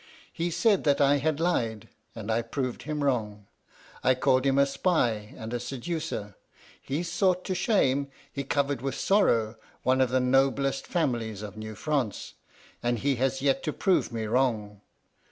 He 0.33 0.49
said 0.49 0.83
that 0.85 0.99
I 0.99 1.17
had 1.19 1.39
lied, 1.39 1.87
and 2.15 2.31
I 2.31 2.41
proved 2.41 2.81
him 2.81 3.03
wrong. 3.03 3.45
I 4.03 4.15
called 4.15 4.47
him 4.47 4.57
a 4.57 4.65
spy 4.65 5.35
and 5.37 5.53
a 5.53 5.59
seducer 5.59 6.35
he 6.81 7.03
sought 7.03 7.45
to 7.45 7.53
shame, 7.53 8.07
he 8.33 8.43
covered 8.43 8.81
with 8.81 8.95
sorrow, 8.95 9.57
one 9.83 10.01
of 10.01 10.09
the 10.09 10.19
noblest 10.19 10.87
families 10.87 11.43
of 11.43 11.55
New 11.55 11.75
France 11.75 12.33
and 12.81 12.97
he 12.97 13.17
has 13.17 13.43
yet 13.43 13.61
to 13.61 13.71
prove 13.73 14.11
me 14.11 14.25
wrong. 14.25 14.81